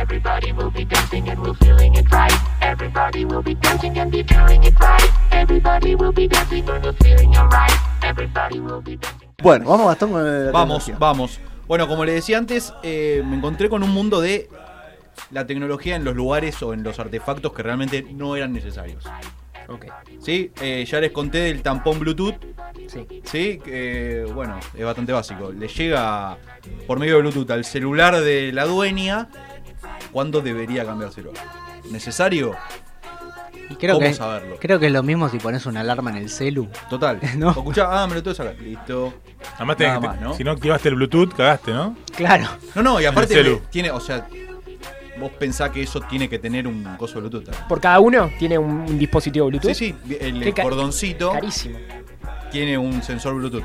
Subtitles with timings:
[0.00, 2.32] Everybody will be dancing and we're feeling it right.
[2.62, 5.10] Everybody will be dancing and be feeling it right.
[5.30, 7.70] Everybody will be dancing and we're feeling it right.
[8.02, 9.28] Everybody will be dancing.
[9.42, 10.96] Bueno, vamos Gastón con la Vamos, tecnología.
[10.98, 11.40] vamos.
[11.68, 14.48] Bueno, como le decía antes, eh, me encontré con un mundo de
[15.30, 19.04] la tecnología en los lugares o en los artefactos que realmente no eran necesarios.
[19.68, 19.84] Ok.
[20.18, 20.50] ¿Sí?
[20.62, 22.36] Eh, ya les conté del tampón Bluetooth.
[22.88, 23.06] Sí.
[23.24, 25.52] Sí, que bueno, es bastante básico.
[25.52, 26.38] Le llega
[26.86, 29.28] por medio de Bluetooth al celular de la dueña
[30.12, 31.32] cuándo debería cambiárselo.
[31.90, 32.54] ¿Necesario?
[33.68, 34.56] Y creo ¿Cómo que, saberlo?
[34.60, 36.68] creo que es lo mismo si pones una alarma en el celu.
[36.88, 37.20] Total.
[37.36, 37.50] No.
[37.50, 38.56] Escuchá, ah, me lo tengo que sacar.
[38.60, 39.14] Listo.
[39.56, 40.34] Además, que- más, ¿no?
[40.34, 41.96] si no activaste el Bluetooth, cagaste, ¿no?
[42.16, 42.46] Claro.
[42.74, 44.26] No, no, y aparte tiene, o sea,
[45.18, 47.44] vos pensás que eso tiene que tener un coso Bluetooth.
[47.44, 47.68] también.
[47.68, 49.72] Por cada uno tiene un, un dispositivo Bluetooth.
[49.74, 51.78] Sí, sí, el, el cordoncito Carísimo.
[52.50, 53.64] tiene un sensor Bluetooth.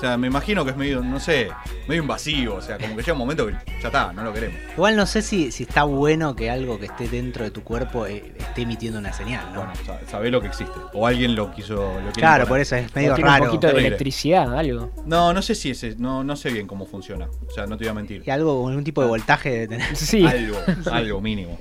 [0.00, 1.48] O sea, me imagino que es medio, no sé,
[1.86, 2.54] medio invasivo.
[2.54, 4.56] O sea, como que llega un momento que ya está, no lo queremos.
[4.72, 8.06] Igual no sé si, si está bueno que algo que esté dentro de tu cuerpo
[8.06, 9.60] eh, esté emitiendo una señal, ¿no?
[9.60, 10.72] Bueno, sa- sabés lo que existe.
[10.94, 11.74] O alguien lo quiso.
[11.74, 12.48] Lo quiere claro, imponer.
[12.48, 13.44] por eso es medio tiene raro.
[13.44, 13.86] un poquito de Terrible.
[13.88, 14.90] electricidad, algo.
[15.04, 17.28] No, no sé si es, no, no sé bien cómo funciona.
[17.46, 18.22] O sea, no te voy a mentir.
[18.24, 19.94] Y algo con un tipo de voltaje debe tener.
[19.96, 20.24] Sí.
[20.26, 20.56] Algo,
[20.92, 21.58] algo mínimo.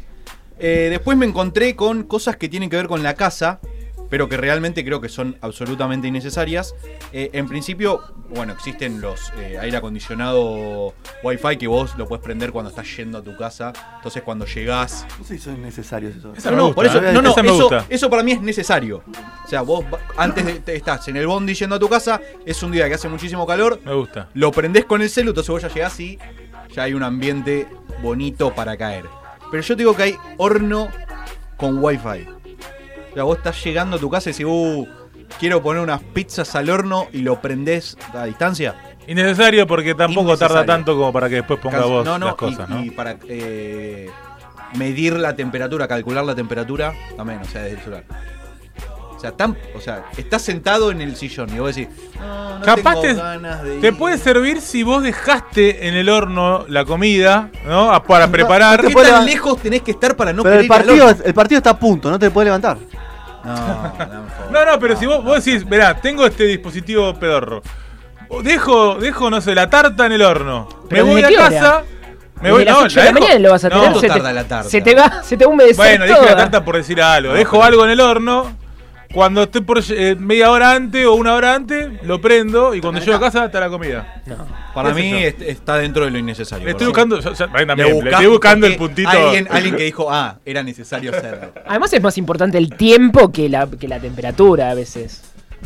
[0.57, 3.59] Eh, después me encontré con cosas que tienen que ver con la casa,
[4.09, 6.73] pero que realmente creo que son absolutamente innecesarias.
[7.13, 10.93] Eh, en principio, bueno, existen los eh, aire acondicionado
[11.23, 13.71] Wi-Fi que vos lo puedes prender cuando estás yendo a tu casa.
[13.97, 15.05] Entonces cuando llegás...
[15.19, 16.37] No sé si son necesarios esos.
[16.37, 17.85] Esa No, gusta, por eso, no, no, eso, gusta.
[17.89, 19.03] eso para mí es necesario.
[19.45, 19.85] O sea, vos
[20.17, 22.95] antes de, te- estás en el bondi yendo a tu casa, es un día que
[22.95, 24.29] hace muchísimo calor, Me gusta.
[24.33, 26.17] lo prendés con el celu, entonces vos ya llegás y
[26.73, 27.67] ya hay un ambiente
[28.01, 29.05] bonito para caer.
[29.51, 30.89] Pero yo te digo que hay horno
[31.57, 32.27] con wifi.
[33.19, 34.87] O sea, vos estás llegando a tu casa y decís, uh,
[35.41, 38.75] quiero poner unas pizzas al horno y lo prendés a distancia.
[39.07, 42.69] Innecesario porque tampoco tarda tanto como para que después ponga vos no, no, las cosas,
[42.69, 42.83] y, ¿no?
[42.85, 44.09] y para eh,
[44.75, 48.03] medir la temperatura, calcular la temperatura, también, o sea, desde el celular.
[49.17, 52.63] O sea, tan, o sea, estás sentado en el sillón y vos decís, no, no
[52.65, 53.97] Capaz tengo te, ganas de te ir".
[53.97, 57.91] puede servir si vos dejaste en el horno la comida, ¿no?
[57.91, 58.79] A- Para preparar.
[58.85, 61.23] ¿Qué tan lejos tenés que estar para no Pero querer el ir al partido, horno?
[61.25, 62.77] el partido está a punto, no te puede levantar.
[63.43, 63.55] No,
[63.97, 64.51] favor.
[64.51, 67.61] No, no, pero si vos, vos decís, mirá, tengo este dispositivo pedorro.
[68.43, 70.67] Dejo, dejo, no sé, la tarta en el horno.
[70.83, 71.83] Me ¿Pero voy a casa.
[72.41, 73.83] Me voy, las no, 8 de la dejo- mañana lo vas a no, tener.
[73.91, 74.69] ¿cuánto se te, tarda la tarta?
[74.69, 76.29] Se te va, se te va a humedecer Bueno, dije toda.
[76.31, 77.31] la tarta por decir algo.
[77.33, 78.55] No, Dejo pero- algo en el horno.
[79.13, 82.99] Cuando esté por eh, media hora antes o una hora antes, lo prendo y cuando
[82.99, 84.21] llego a casa está la comida.
[84.27, 84.45] No.
[84.75, 86.63] Para ¿Qué sé mí está dentro de lo innecesario.
[86.65, 87.05] Le estoy ¿verdad?
[87.07, 89.09] buscando, yo- yo- ahí Le también, le buscás estoy buscando el porque puntito.
[89.09, 91.53] Alguien, alguien que dijo, ah, era necesario hacerlo.
[91.65, 95.23] Además es más importante el tiempo que la, que la temperatura a veces.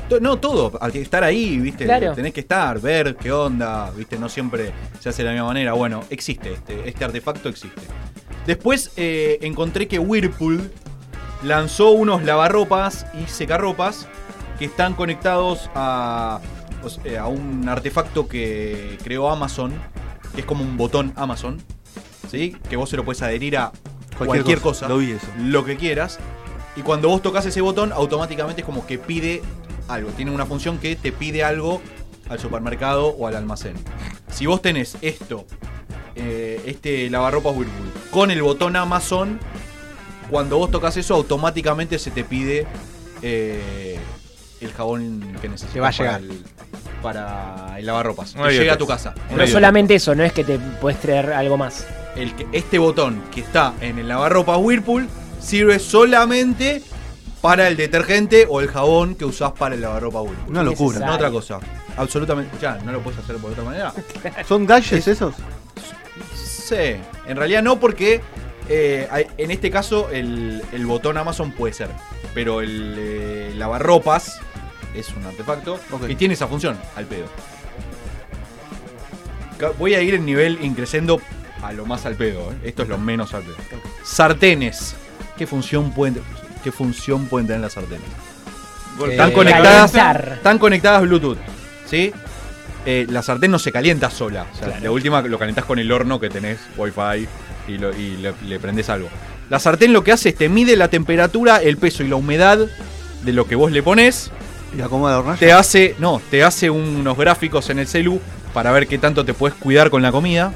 [0.07, 2.13] To- No, todo, al que estar ahí, viste, Claro.
[2.13, 4.71] tenés que estar, ver qué onda, viste, no siempre
[5.01, 5.73] se hace de la misma manera.
[5.73, 7.81] Bueno, existe, este, este artefacto existe.
[8.47, 10.71] Después eh, encontré que Whirlpool
[11.43, 14.07] lanzó unos lavarropas y secarropas
[14.59, 16.39] que están conectados a,
[17.19, 19.73] a un artefacto que creó Amazon,
[20.35, 21.61] que es como un botón Amazon,
[22.29, 22.55] ¿sí?
[22.69, 23.71] Que vos se lo puedes adherir a
[24.17, 25.27] cualquier, cosa, Lo vi eso.
[25.39, 26.19] lo que quieras.
[26.75, 29.41] Y cuando vos tocas ese botón, automáticamente es como que pide
[29.87, 30.09] algo.
[30.11, 31.81] Tiene una función que te pide algo
[32.29, 33.75] al supermercado o al almacén.
[34.31, 35.45] Si vos tenés esto,
[36.15, 39.39] eh, este lavarropas Whirlpool, con el botón Amazon,
[40.29, 42.65] cuando vos tocas eso, automáticamente se te pide
[43.21, 43.97] eh,
[44.61, 46.21] el jabón que necesitas Te va a para llegar.
[46.21, 46.43] el,
[47.01, 48.35] para el lavarropas.
[48.35, 49.13] No Te llega a tu casa.
[49.29, 51.85] No Pero solamente eso, no es que te puedes traer algo más.
[52.15, 55.07] el que, este botón que está en el lavarropas Whirlpool
[55.41, 56.81] sirve solamente
[57.41, 60.49] para el detergente o el jabón que usás para el lavarropa Whirlpool.
[60.49, 60.99] Una locura.
[60.99, 61.59] No otra cosa.
[61.97, 62.55] Absolutamente.
[62.61, 63.93] Ya, ¿no lo puedes hacer por otra manera?
[64.47, 65.35] ¿Son gadgets esos?
[66.33, 66.95] Sí.
[67.27, 68.21] En realidad no porque
[68.69, 71.89] eh, en este caso el, el botón Amazon puede ser.
[72.33, 74.39] Pero el eh, lavarropas
[74.95, 76.07] es un artefacto Ok.
[76.07, 77.25] que tiene esa función al pedo.
[79.79, 81.21] Voy a ir en nivel increciendo
[81.61, 82.51] a lo más al pedo.
[82.51, 82.55] ¿eh?
[82.65, 83.55] Esto es lo menos al pedo.
[84.03, 84.95] Sartenes.
[85.37, 86.21] ¿Qué función pueden,
[86.63, 88.03] qué función pueden tener las sartenes?
[89.09, 89.91] Están Eh, conectadas.
[89.91, 90.33] calentar.
[90.37, 91.37] Están conectadas Bluetooth.
[91.87, 92.11] ¿Sí?
[92.85, 94.45] Eh, la sartén no se calienta sola.
[94.51, 94.83] O sea, Claro.
[94.83, 97.27] La última lo calentás con el horno que tenés Wi-Fi
[97.67, 99.09] y, lo- y le, le prendés algo.
[99.49, 102.59] La sartén lo que hace es te mide la temperatura, el peso y la humedad
[103.23, 104.31] de lo que vos le pones
[104.77, 105.39] Y acomoda la hornalla.
[105.39, 108.19] te hace, no, te hace unos gráficos en el celu
[108.53, 110.53] para ver qué tanto te puedes cuidar con la comida.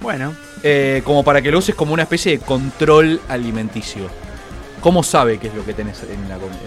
[0.00, 4.08] Bueno, eh, como para que lo uses como una especie de control alimenticio.
[4.80, 6.58] ¿Cómo sabe qué es lo que tenés en la comida?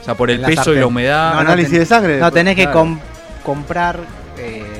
[0.00, 1.30] O sea, por el peso y la humedad.
[1.30, 2.18] No, no Análisis ten- de sangre.
[2.20, 2.78] no tenés que claro.
[2.78, 3.00] com-
[3.44, 3.98] comprar
[4.38, 4.75] eh,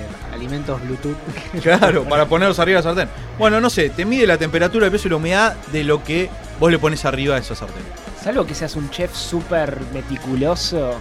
[0.65, 1.17] Bluetooth.
[1.63, 3.09] Claro, para ponerlos arriba de la sartén.
[3.39, 6.31] Bueno, no sé, te mide la temperatura, el peso y la humedad de lo que
[6.59, 7.83] vos le pones arriba de esa sartén.
[8.23, 10.99] Salvo que seas un chef súper meticuloso.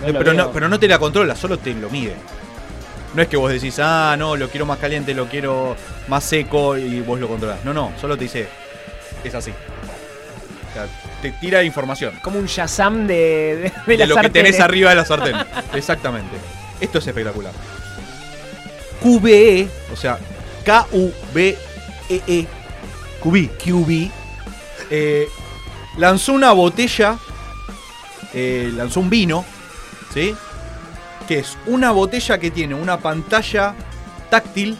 [0.00, 2.14] no Eh, pero, no, pero no te la controla, solo te lo mide.
[3.14, 5.76] No es que vos decís, ah, no, lo quiero más caliente, lo quiero
[6.08, 7.64] más seco y vos lo controlás.
[7.64, 8.48] No, no, solo te dice,
[9.24, 9.50] es así.
[9.50, 10.86] O sea,
[11.22, 14.90] te tira información Como un Shazam de, de, de de la lo que tenés arriba
[14.90, 15.36] de la sartén.
[15.74, 16.36] Exactamente.
[16.80, 17.52] Esto es espectacular.
[19.02, 20.18] QBE, o sea,
[20.64, 22.46] K-U-B-E-E,
[23.20, 23.48] Cubí.
[23.48, 24.10] QB,
[24.90, 25.28] eh,
[25.96, 27.18] lanzó una botella,
[28.34, 29.44] eh, lanzó un vino,
[30.12, 30.34] ¿sí?
[31.26, 33.74] Que es una botella que tiene una pantalla
[34.30, 34.76] táctil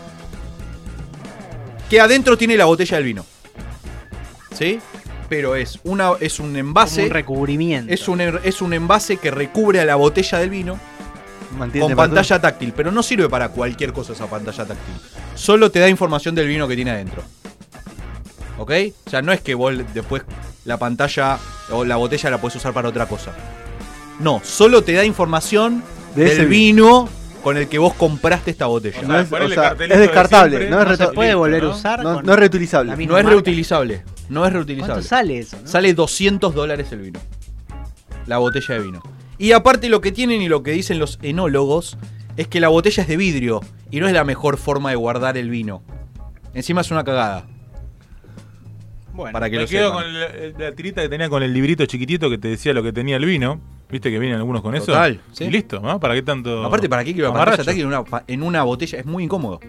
[1.91, 3.27] que adentro tiene la botella del vino,
[4.53, 4.79] ¿sí?
[5.29, 7.93] Pero es, una, es un Como envase, un recubrimiento.
[7.93, 10.79] es un, es un envase que recubre a la botella del vino
[11.59, 14.95] Mantiene con pantalla táctil, pero no sirve para cualquier cosa esa pantalla táctil.
[15.35, 17.23] Solo te da información del vino que tiene adentro.
[18.59, 18.73] ¿Ok?
[19.07, 20.23] O sea, no es que vos después
[20.65, 21.39] la pantalla
[21.71, 23.33] o la botella la puedes usar para otra cosa.
[24.21, 25.83] No, solo te da información
[26.15, 27.09] De del ese vino
[27.43, 28.99] con el que vos compraste esta botella.
[29.01, 31.63] O No sea, es- o sea, de descartable, siempre, no es no se puede volver
[31.63, 31.71] ¿no?
[31.73, 32.03] a usar.
[32.03, 33.07] No, es reutilizable.
[33.07, 34.03] No es reutilizable.
[34.29, 34.95] No es reutilizable.
[34.95, 35.57] ¿Cuánto sale eso?
[35.63, 35.69] no?
[35.69, 37.21] Sale 200 dólares el vino.
[38.27, 39.03] La botella de vino.
[39.39, 41.97] Y aparte lo que tienen y lo que dicen los enólogos
[42.37, 45.37] es que la botella es de vidrio y no es la mejor forma de guardar
[45.37, 45.83] el vino.
[46.55, 47.47] Encima es una cagada.
[49.13, 50.03] Bueno, Para que Me lo quedo sepan.
[50.05, 50.21] con
[50.61, 53.17] la, la tirita que tenía con el librito chiquitito que te decía lo que tenía
[53.17, 53.61] el vino.
[53.91, 54.87] Viste que vienen algunos con eso.
[54.87, 55.45] Total, sí.
[55.45, 55.99] Y listo, ¿no?
[55.99, 56.65] ¿Para qué tanto?
[56.65, 57.65] Aparte, ¿para qué quiero mamarracho?
[57.65, 58.99] táctil en una, en una botella?
[58.99, 59.61] Es muy incómodo.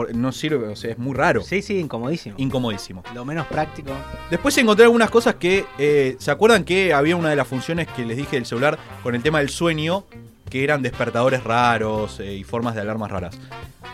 [0.00, 1.42] Por- no sirve, o sea, es muy raro.
[1.42, 2.34] Sí, sí, incomodísimo.
[2.38, 3.02] Incomodísimo.
[3.14, 3.90] Lo menos práctico.
[4.30, 5.64] Después encontré algunas cosas que.
[5.78, 9.14] eh, ¿Se acuerdan que había una de las funciones que les dije del celular con
[9.14, 10.04] el tema del sueño?
[10.48, 13.38] Que eran despertadores raros eh, y formas de alarmas raras.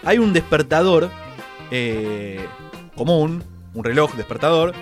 [0.04, 1.10] Hay un despertador
[1.70, 2.46] eh,
[2.96, 3.42] común,
[3.74, 4.72] un reloj despertador,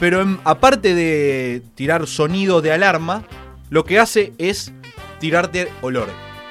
[0.00, 3.24] pero en- aparte de tirar sonido de alarma,
[3.70, 4.72] lo que hace es
[5.20, 6.08] tirarte olor,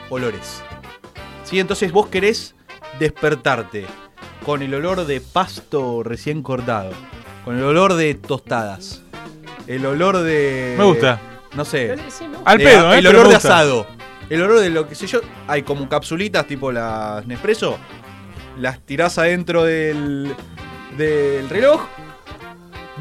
[0.09, 0.61] olores.
[1.43, 1.59] ¿Sí?
[1.59, 2.55] Entonces vos querés
[2.99, 3.85] despertarte
[4.45, 6.91] con el olor de pasto recién cortado,
[7.45, 9.01] con el olor de tostadas,
[9.67, 10.75] el olor de...
[10.77, 11.19] Me gusta.
[11.55, 11.95] No sé.
[12.09, 12.25] Sí.
[12.45, 12.99] Al pedo, ¿eh?
[12.99, 13.87] El olor de asado.
[14.29, 15.21] El olor de lo que sé yo.
[15.47, 17.77] Hay como capsulitas tipo las Nespresso.
[18.59, 20.35] Las tirás adentro del,
[20.97, 21.81] del reloj.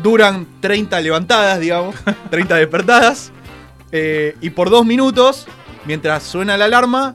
[0.03, 1.97] Duran 30 levantadas, digamos.
[2.31, 3.33] 30 despertadas.
[3.93, 5.47] eh, y por dos minutos,
[5.85, 7.15] mientras suena la alarma,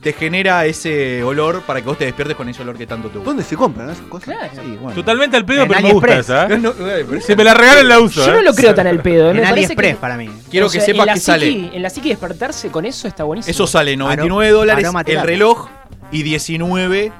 [0.00, 3.18] te genera ese olor para que vos te despiertes con ese olor que tanto te
[3.18, 3.30] gusta.
[3.30, 4.34] ¿Dónde se compran esas cosas?
[4.34, 4.50] Claro.
[4.54, 4.94] Sí, bueno.
[4.94, 6.46] Totalmente al pedo, En pero me gusta esa.
[6.46, 6.58] ¿eh?
[6.58, 8.24] No, no, eh, pero Si me la regalan, la uso.
[8.24, 8.36] Yo ¿eh?
[8.36, 9.30] no lo creo tan al pedo.
[9.30, 9.38] ¿eh?
[9.38, 10.30] En AliExpress para mí.
[10.50, 11.70] Quiero o que sepas la que sale.
[11.76, 13.50] En la psiqui despertarse con eso está buenísimo.
[13.50, 15.68] Eso sale 99 Aro- dólares el reloj
[16.10, 17.12] y 19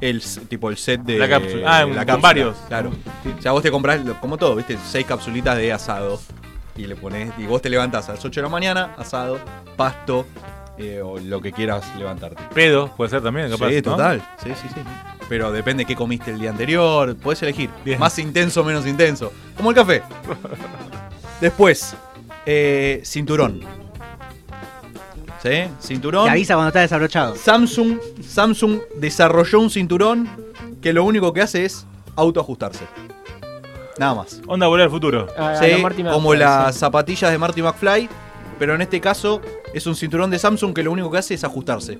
[0.00, 1.62] el tipo el set de La cápsula.
[1.80, 2.16] Ah, cápsula.
[2.16, 2.56] varios.
[2.66, 2.90] Claro.
[3.38, 4.76] O sea, vos te compras como todo, ¿viste?
[4.90, 6.20] Seis capsulitas de asado
[6.76, 9.38] y le pones y vos te levantás a las 8 de la mañana, asado,
[9.76, 10.26] pasto
[10.82, 12.42] eh, o lo que quieras levantarte.
[12.54, 13.68] Pedo, puede ser también, capaz.
[13.68, 13.82] sí, ¿no?
[13.82, 14.22] total.
[14.42, 14.80] Sí, sí, sí.
[15.28, 17.70] Pero depende qué comiste el día anterior, podés elegir.
[17.84, 17.98] Bien.
[17.98, 19.32] Más intenso o menos intenso.
[19.56, 20.02] Como el café.
[21.40, 21.96] Después,
[22.44, 23.60] eh, cinturón.
[25.42, 25.64] ¿Sí?
[25.80, 26.24] Cinturón.
[26.26, 27.34] Te avisa cuando está desabrochado.
[27.34, 30.28] Samsung, Samsung desarrolló un cinturón
[30.80, 32.84] que lo único que hace es autoajustarse.
[33.98, 34.40] Nada más.
[34.46, 35.28] Onda volver al futuro.
[35.60, 38.08] Sí, como las zapatillas de Marty McFly,
[38.58, 39.40] pero en este caso
[39.74, 41.98] es un cinturón de Samsung que lo único que hace es ajustarse.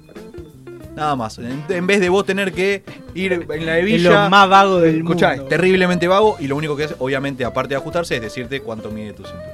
[0.95, 1.39] Nada más.
[1.39, 2.83] En, en vez de vos tener que
[3.15, 4.25] ir en la Es hebilla.
[4.25, 5.43] lo más vago del Escuchá, mundo.
[5.45, 8.91] es terriblemente vago y lo único que hace, obviamente, aparte de ajustarse, es decirte cuánto
[8.91, 9.53] mide tu cinturón.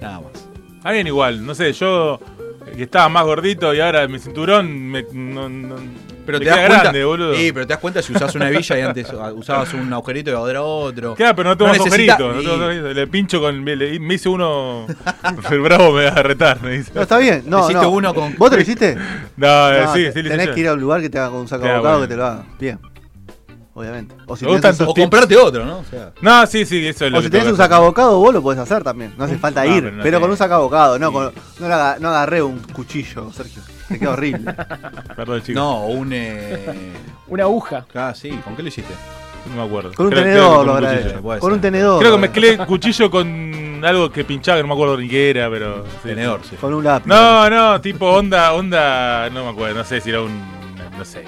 [0.00, 0.32] Nada más.
[0.82, 2.18] A bien igual, no sé, yo
[2.76, 5.76] que estaba más gordito y ahora mi cinturón me, no, no-
[6.26, 6.82] Pero me te das queda cuenta.
[6.84, 7.34] grande, boludo.
[7.34, 10.34] Sí, pero te das cuenta si usás una hebilla y antes usabas un agujerito y
[10.34, 11.14] ahora otro.
[11.14, 12.94] Claro, pero no tengo No más necesita- agujeritos, no y- tengo agujeritos.
[12.96, 13.64] Le pincho con.
[13.64, 14.86] le- me hice uno.
[15.50, 16.90] el bravo me va a retar, me dice.
[16.94, 17.42] No, está bien.
[17.46, 17.90] No, Hiciste no.
[17.90, 18.96] uno con- ¿Vos te lo hiciste?
[19.36, 21.30] No, No, sí, te- sí, le Tenés que ir a un lugar que te haga
[21.30, 22.08] con un saco Claro, abocado bueno.
[22.08, 22.44] que te lo haga.
[22.58, 22.78] Bien.
[23.76, 24.14] Obviamente.
[24.26, 25.78] O si tenés, un, comprarte otro, ¿no?
[25.78, 27.62] O sea, No, sí, sí, eso es lo o que si tenés tengo un que
[27.62, 27.70] hacer.
[27.72, 29.12] sacabocado, vos lo podés hacer también.
[29.18, 29.82] No hace falta No, ir.
[29.82, 31.24] pero no pero con un sacabocado, no, con,
[31.58, 33.62] no, le no agarré un cuchillo, Sergio.
[33.88, 34.54] Te queda horrible.
[35.16, 35.54] Perdón, chicos.
[35.62, 36.10] no, o un.
[36.12, 36.92] Eh...
[37.26, 37.84] Una aguja.
[37.94, 38.92] Ah, sí, ¿con qué lo hiciste?
[39.50, 39.92] No me acuerdo.
[39.94, 41.02] Con un Creo- creo tenedor lo con un agradezco.
[41.08, 41.22] cuchillo.
[41.22, 41.62] puede Con un ser.
[41.62, 41.98] tenedor.
[42.00, 45.50] Creo que mezclé cuchillo con algo que pinchaba, que no me acuerdo ni qué era,
[45.50, 45.84] pero.
[45.84, 46.50] sí, Tenedor, sí.
[46.50, 46.56] sí.
[46.56, 47.06] Con un lápiz.
[47.08, 50.32] No, no, tipo onda, onda, no me acuerdo, no sé si era un,
[50.96, 51.24] no sé,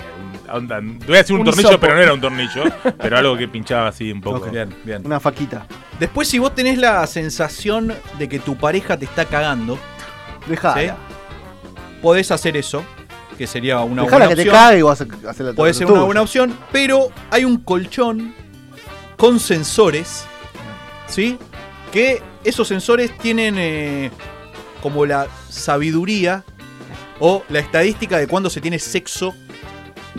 [0.53, 1.81] onda, voy a decir un, Un tornillo, hisopo.
[1.81, 2.65] pero no era un tornillo,
[2.99, 4.51] pero algo que pinchaba así un poco.
[4.51, 5.03] Bien, bien.
[5.05, 5.67] Una faquita.
[5.99, 9.79] Después, si vos tenés la sensación de que tu pareja te está cagando,
[10.47, 10.81] Dejala.
[10.83, 10.91] ¿Sí?
[12.03, 12.85] podés hacer eso,
[13.37, 14.55] que sería una Dejala buena que te opción.
[14.65, 18.35] cague y vas a hacer la Puede ser una buena opción, pero hay un colchón
[19.17, 20.25] con sensores,
[21.07, 21.39] ¿sí?
[21.93, 24.11] Que esos sensores tienen eh,
[24.83, 26.45] como la sabiduría
[27.19, 29.35] o la estadística de cuándo se tiene sexo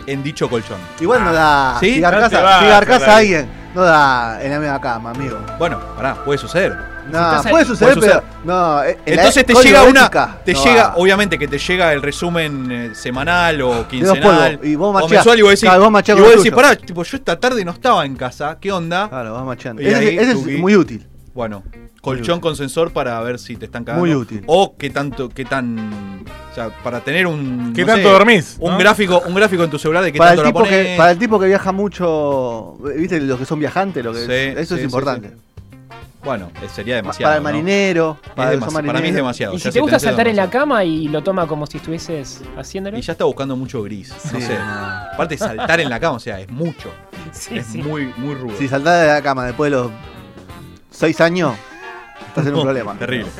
[0.06, 0.78] en dicho colchón.
[1.00, 1.76] Igual no da.
[1.80, 1.94] ¿Sí?
[1.94, 5.38] Si No garcas vas, a, alguien, no da en la misma cama, amigo.
[5.58, 6.76] Bueno, pará, puede suceder.
[7.10, 8.22] No, puede suceder, puede pero.
[8.44, 10.02] No, en la Entonces te llega una.
[10.02, 10.94] ética, Te no llega, va.
[10.96, 14.60] obviamente que te llega el resumen eh, semanal o quincenal.
[14.62, 17.16] y vos o mensual y vos decís, Claro, vos y vos decís, pará, tipo, yo
[17.16, 19.08] esta tarde no estaba en casa, ¿qué onda?
[19.08, 19.80] Claro, vas macheando.
[19.82, 20.54] Ese, ahí, ese tuki.
[20.54, 21.06] es muy útil.
[21.38, 21.62] Bueno,
[22.00, 24.04] colchón con sensor para ver si te están cagando.
[24.04, 24.42] Muy útil.
[24.48, 26.24] O qué tanto, qué tan.
[26.50, 27.72] O sea, para tener un.
[27.76, 28.56] ¿Qué no tanto sé, dormís?
[28.58, 28.78] Un no?
[28.78, 31.10] gráfico, un gráfico en tu celular de qué Para el, tanto la tipo que, para
[31.12, 33.20] el tipo que viaja mucho, ¿viste?
[33.20, 35.28] Los que son viajantes, lo que Sí, eso sí, es importante.
[35.28, 35.34] sí,
[36.24, 37.28] Bueno, eh, sería demasiado.
[37.30, 37.50] para el ¿no?
[37.50, 39.54] marinero, para, Es el demasi- para mí es demasiado.
[39.54, 42.98] Y si te gusta saltar en la cama y lo toma como si estuvieses haciéndolo.
[42.98, 44.12] Y ya está buscando mucho gris.
[44.32, 44.58] No Sí, sé.
[44.58, 44.64] no.
[45.14, 46.90] Aparte, saltar en la cama, o sea, es mucho.
[47.30, 47.78] Sí, es sí.
[47.80, 48.56] muy, muy rudo.
[48.58, 49.90] Si saltás de la cama después de los
[50.98, 51.54] 6 años,
[52.28, 52.94] estás en un No, problema.
[52.98, 53.30] Terrible.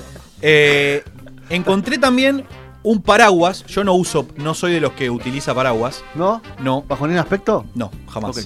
[0.41, 1.03] Eh,
[1.51, 2.45] encontré también
[2.83, 3.65] un paraguas.
[3.67, 6.05] Yo no uso, no soy de los que utiliza paraguas.
[6.15, 6.41] ¿No?
[6.61, 7.65] No, ¿Bajo ningún aspecto?
[7.75, 8.39] no, jamás.
[8.39, 8.45] Ok.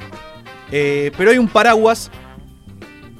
[0.70, 2.10] Eh, pero hay un paraguas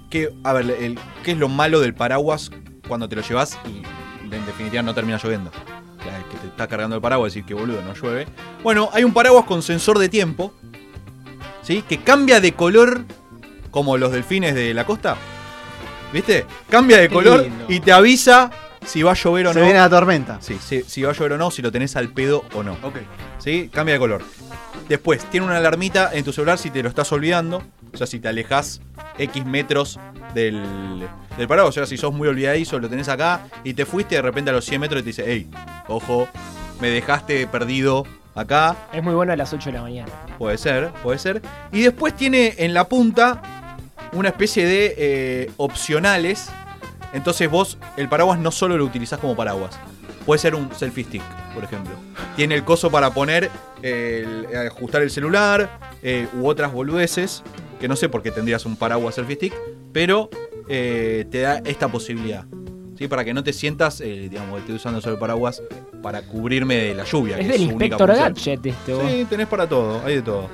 [0.09, 2.51] que, a ver, el- ¿qué es lo malo del paraguas
[2.89, 3.83] cuando te lo llevas y
[4.35, 5.51] en definitiva no termina lloviendo?
[6.31, 8.27] Que te está cargando el paraguas y decir que boludo, no llueve.
[8.63, 10.53] Bueno, hay un paraguas con sensor de tiempo,
[11.63, 11.83] ¿sí?
[11.87, 13.05] Que cambia de color
[13.71, 15.17] como los delfines de la costa.
[16.13, 16.45] ¿Viste?
[16.69, 18.51] Cambia de color y te avisa
[18.85, 19.65] si va a llover o Se no.
[19.65, 20.39] viene la tormenta.
[20.41, 22.73] Sí, si, si va a llover o no, si lo tenés al pedo o no.
[22.83, 22.97] Ok.
[23.39, 23.71] ¿Sí?
[23.73, 24.23] Cambia de color.
[24.89, 27.63] Después, tiene una alarmita en tu celular si te lo estás olvidando.
[27.93, 28.81] O sea, si te alejas
[29.19, 29.99] X metros
[30.35, 31.71] del, del paraguas.
[31.71, 34.55] O sea, si sos muy olvidadizo, lo tenés acá y te fuiste de repente a
[34.55, 35.49] los 100 metros y te dice, hey,
[35.89, 36.29] ojo,
[36.81, 38.05] me dejaste perdido
[38.35, 38.77] acá.
[38.93, 40.11] Es muy bueno a las 8 de la mañana.
[40.39, 41.41] Puede ser, puede ser.
[41.71, 43.41] Y después tiene en la punta
[44.13, 46.49] una especie de eh, opcionales.
[47.13, 49.79] Entonces vos el paraguas no solo lo utilizás como paraguas.
[50.25, 51.23] Puede ser un selfie stick,
[51.55, 51.93] por ejemplo.
[52.37, 53.51] Tiene el coso para poner,
[53.83, 57.43] eh, el- ajustar el celular eh, u otras boludeces.
[57.81, 59.55] Que no sé por qué tendrías un paraguas selfie stick.
[59.93, 60.31] Pero
[60.69, 62.45] eh, te da esta posibilidad.
[62.97, 63.09] ¿sí?
[63.09, 65.61] Para que no te sientas, digamos, estoy usando solo el paraguas
[66.03, 67.37] para cubrirme de la lluvia.
[67.39, 68.09] Es que del su Inspector.
[68.17, 69.03] Gadget esto.
[69.09, 70.49] Sí, tenés para todo, hay de todo.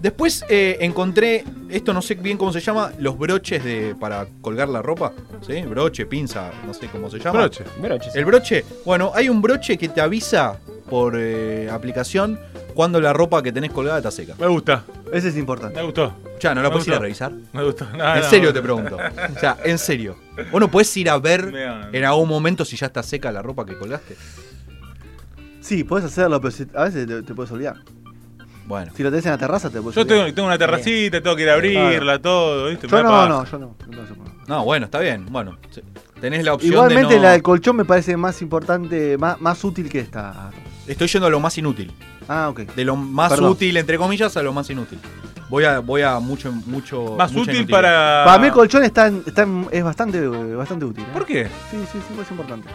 [0.00, 4.68] Después eh, encontré, esto no sé bien cómo se llama, los broches de para colgar
[4.68, 5.12] la ropa.
[5.46, 5.60] ¿Sí?
[5.62, 7.40] Broche, pinza, no sé cómo se llama.
[7.40, 7.64] Broche.
[7.80, 8.14] Broches.
[8.16, 12.40] El broche, bueno, hay un broche que te avisa por eh, aplicación
[12.74, 14.34] cuando la ropa que tenés colgada está seca.
[14.38, 15.78] Me gusta, Ese es importante.
[15.78, 17.32] me gustó, Ya, ¿no la puedes ir a revisar?
[17.52, 17.84] me gustó.
[17.94, 18.54] No, en no, serio no.
[18.54, 18.96] te pregunto.
[18.96, 20.16] O sea, en serio.
[20.50, 21.52] ¿Vos no podés ir a ver
[21.92, 24.16] en algún momento si ya está seca la ropa que colgaste?
[25.60, 27.76] Sí, puedes hacerlo, pero si- a veces te, te puedes olvidar.
[28.70, 28.92] Bueno.
[28.96, 31.42] Si lo tenés en la terraza, te puedes Yo tengo, tengo una terracita, tengo que
[31.42, 32.86] ir a abrirla, todo, ¿viste?
[32.86, 33.74] Yo no, no, yo no.
[34.46, 35.26] no bueno, está bien.
[35.28, 35.58] Bueno,
[36.20, 37.24] tenés la opción Igualmente de no...
[37.24, 40.52] la del colchón me parece más importante, más, más útil que esta.
[40.86, 41.92] Estoy yendo a lo más inútil.
[42.28, 42.60] Ah, ok.
[42.60, 43.50] De lo más Perdón.
[43.50, 45.00] útil, entre comillas, a lo más inútil.
[45.48, 47.16] Voy a, voy a mucho, mucho.
[47.18, 47.76] Más útil inutilidad.
[47.76, 48.24] para...
[48.24, 51.02] Para mí el colchón está, en- está es bastante, bastante útil.
[51.02, 51.12] ¿eh?
[51.12, 51.46] ¿Por qué?
[51.72, 52.68] Sí, sí, sí, es importante.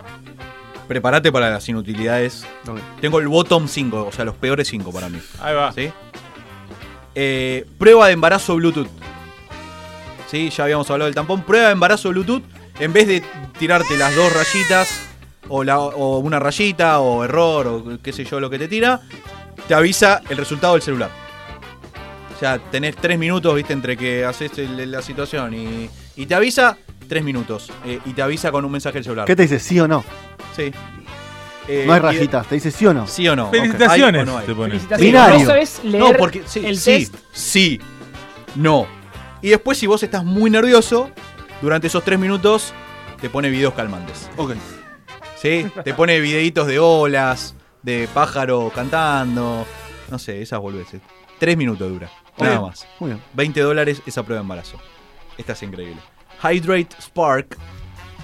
[0.88, 2.46] Prepárate para las inutilidades.
[3.02, 5.20] Tengo el bottom 5, o sea, los peores 5 para mí.
[5.42, 5.72] Ahí va.
[5.72, 5.90] ¿Sí?
[7.16, 8.88] Eh, prueba de embarazo Bluetooth.
[10.30, 11.44] Sí, ya habíamos hablado del tampón.
[11.44, 12.44] Prueba de embarazo Bluetooth.
[12.80, 13.24] En vez de
[13.58, 15.00] tirarte las dos rayitas,
[15.48, 19.02] o, la, o una rayita, o error, o qué sé yo, lo que te tira,
[19.68, 21.10] te avisa el resultado del celular.
[22.36, 26.78] O sea, tenés tres minutos, viste, entre que haces la situación y, y te avisa,
[27.08, 27.72] tres minutos.
[27.86, 29.26] Eh, y te avisa con un mensaje del celular.
[29.26, 29.60] ¿Qué te dice?
[29.60, 30.04] ¿Sí o no?
[30.56, 30.72] Sí.
[31.68, 33.08] Eh, no hay rayitas, te dice sí o no.
[33.08, 33.50] ¿Sí o no?
[33.50, 34.46] Felicitaciones, ¿Hay o no hay?
[34.46, 35.00] Felicitaciones.
[35.00, 35.40] Binario.
[35.40, 37.16] No sabes leer No, porque sí, el sí, test.
[37.32, 37.82] sí,
[38.56, 38.86] no.
[39.42, 41.10] Y después, si vos estás muy nervioso,
[41.62, 42.72] durante esos tres minutos
[43.20, 44.30] te pone videos calmantes.
[44.38, 44.54] Ok.
[45.42, 45.66] ¿Sí?
[45.84, 49.66] Te pone videitos de olas, de pájaro cantando.
[50.10, 51.02] No sé, esas boludeces.
[51.40, 52.10] Tres minutos dura.
[52.38, 52.62] Nada Bien.
[52.62, 52.88] más.
[53.00, 53.22] Muy bien.
[53.34, 54.78] 20 dólares esa prueba de embarazo.
[55.38, 56.02] Esta es increíble.
[56.44, 57.58] Hydrate Spark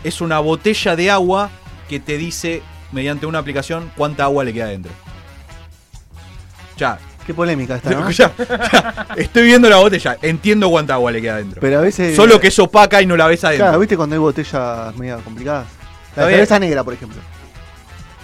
[0.03, 1.49] es una botella de agua
[1.91, 2.61] que te dice
[2.93, 4.91] mediante una aplicación cuánta agua le queda dentro.
[6.77, 7.79] Ya, Qué polémica
[8.11, 8.31] ya,
[9.15, 11.61] estoy viendo la botella, entiendo cuánta agua le queda adentro.
[11.61, 12.15] Pero a veces.
[12.15, 13.67] Solo que es opaca y no la ves adentro.
[13.67, 15.67] Claro, ¿viste cuando hay botellas medio complicadas?
[16.09, 17.19] Está La cerveza negra, por ejemplo.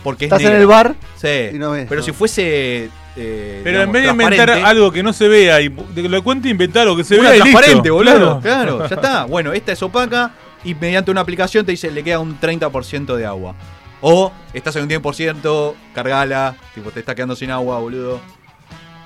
[0.03, 0.61] porque es Estás en negra.
[0.61, 1.85] el bar Sí, y no ves.
[1.87, 2.05] pero ¿no?
[2.05, 2.89] si fuese.
[3.15, 6.23] eh, Pero digamos, en vez de inventar algo que no se vea y de- lo
[6.23, 7.93] cuente, inventar algo que se Una vea y transparente, listo.
[7.93, 8.39] boludo.
[8.39, 8.77] Claro.
[8.79, 8.89] Claro.
[8.89, 9.23] ya está.
[9.25, 10.31] Bueno, esta es opaca
[10.67, 13.55] y mediante una aplicación te dice le queda un 30% de agua.
[14.01, 18.19] O estás en un 10%, cargala, tipo te está quedando sin agua, boludo.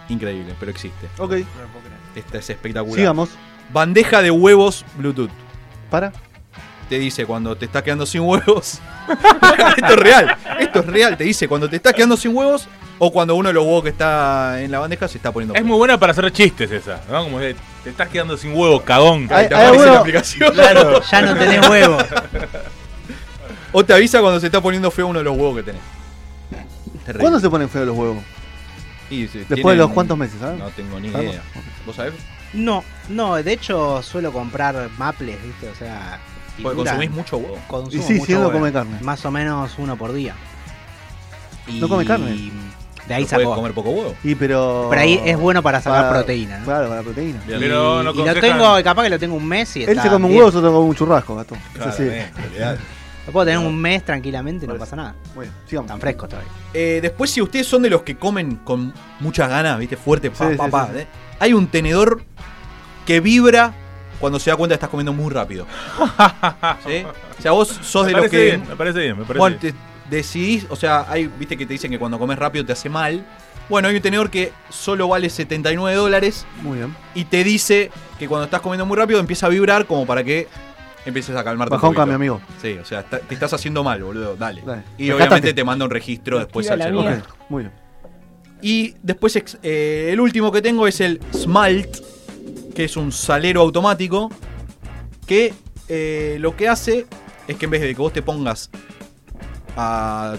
[0.09, 1.07] Increíble, pero existe.
[1.19, 1.35] Ok,
[2.15, 2.97] Esta es espectacular.
[2.97, 3.29] sigamos.
[3.71, 5.29] Bandeja de huevos Bluetooth.
[5.89, 6.11] Para.
[6.89, 8.81] Te dice cuando te estás quedando sin huevos.
[9.77, 10.35] esto es real.
[10.59, 11.15] Esto es real.
[11.15, 12.67] Te dice cuando te estás quedando sin huevos
[13.03, 15.55] o cuando uno de los huevos que está en la bandeja se está poniendo.
[15.55, 17.23] Es muy buena para hacer chistes esa, ¿no?
[17.23, 19.27] Como de, te estás quedando sin huevo, cagón.
[19.31, 20.53] Ahí te aparece la aplicación.
[20.53, 21.97] Claro, ya no tenés huevo.
[23.71, 25.81] O te avisa cuando se está poniendo feo uno de los huevos que tenés.
[27.03, 27.21] Terrible.
[27.21, 28.23] ¿Cuándo se ponen feos los huevos?
[29.09, 30.59] Y se- Después tienen- de los cuántos meses, ¿sabes?
[30.59, 31.41] No tengo ni idea.
[31.87, 32.13] ¿Vos sabés?
[32.53, 35.69] No, no, de hecho suelo comprar maples, ¿viste?
[35.69, 36.19] O sea.
[36.61, 37.57] Porque consumís mucho huevo.
[37.67, 38.51] consumo Y sí, mucho huevo.
[38.51, 38.97] come carne.
[39.01, 40.35] Más o menos uno por día.
[41.67, 42.51] Y No come carne.
[43.07, 43.55] De ahí ¿No podés sacó.
[43.55, 44.15] comer poco huevo?
[44.23, 44.87] Y pero.
[44.89, 46.65] Pero ahí es bueno para sacar Para- proteína, ¿no?
[46.65, 47.41] Claro, para proteína.
[47.45, 47.57] Bien.
[47.59, 50.03] Y, Pero no y lo tengo, capaz que lo tengo un mes y Él está
[50.03, 51.55] se come un huevo, yo tengo un churrasco, gato.
[51.79, 52.09] Eso sí.
[53.27, 55.15] Lo puedo tener un mes tranquilamente y no pasa nada.
[55.35, 55.89] Muy bien, sigamos.
[55.89, 56.49] Tan fresco todavía.
[56.73, 59.95] Eh, después, si ustedes son de los que comen con muchas ganas, ¿viste?
[59.95, 60.89] Fuerte, pa, Sí, pa, sí, pa.
[60.95, 61.07] ¿eh?
[61.39, 62.23] Hay un tenedor
[63.05, 63.73] que vibra
[64.19, 65.65] cuando se da cuenta que estás comiendo muy rápido.
[66.85, 67.03] ¿Sí?
[67.37, 68.43] O sea, vos sos de los que.
[68.45, 69.73] bien, me parece bien, me parece Bueno, bien.
[69.73, 69.79] te
[70.11, 73.25] decidís, o sea, hay, viste que te dicen que cuando comes rápido te hace mal.
[73.69, 76.93] Bueno, hay un tenedor que solo vale 79 dólares Muy bien.
[77.15, 77.89] y te dice
[78.19, 80.47] que cuando estás comiendo muy rápido empieza a vibrar como para que
[81.05, 81.73] empieces a calmarte.
[81.75, 82.41] Bajón un cambio, amigo.
[82.61, 84.35] Sí, o sea, está- te estás haciendo mal, boludo.
[84.35, 84.61] Dale.
[84.65, 84.83] Dale.
[84.97, 87.15] Y obviamente te manda un registro después al la celular.
[87.15, 87.23] mía.
[87.27, 87.73] Ok, muy bien.
[88.61, 91.97] Y después eh, el último que tengo es el Smalt,
[92.75, 94.29] que es un salero automático
[95.25, 95.53] que
[95.87, 97.05] eh, lo que hace
[97.47, 98.69] es que en vez de que vos te pongas
[99.77, 100.35] a,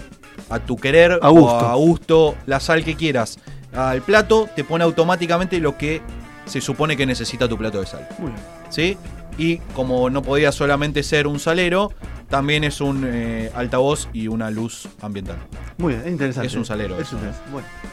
[0.49, 1.59] a tu querer A o gusto.
[1.59, 3.39] a gusto la sal que quieras
[3.73, 6.01] al plato, te pone automáticamente lo que
[6.45, 8.07] se supone que necesita tu plato de sal.
[8.19, 8.41] Muy bien.
[8.69, 8.97] ¿Sí?
[9.37, 11.91] Y como no podía solamente ser un salero,
[12.29, 15.37] también es un eh, altavoz y una luz ambiental.
[15.77, 16.47] Muy bien, es interesante.
[16.47, 17.51] Es un salero Es eso, interesante.
[17.51, 17.67] Bueno.